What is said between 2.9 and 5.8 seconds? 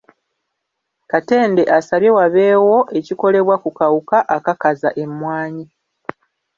ekikolebwa ku kawuka akakaza emmwanyi